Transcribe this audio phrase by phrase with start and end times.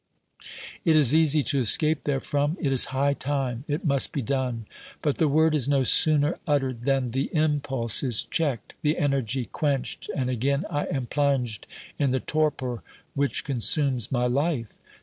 [0.83, 4.65] It is easy to escape therefrom; it is high time; it must be done.
[5.03, 10.09] But the word is no sooner uttered than the impulse is checked, the energy quenched,
[10.15, 11.67] and again I am plunged
[11.99, 12.81] in the torpor
[13.13, 14.73] which consumes my life.